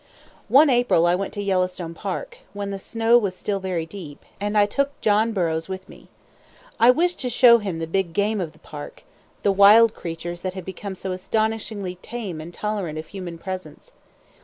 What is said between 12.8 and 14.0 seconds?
of human presence.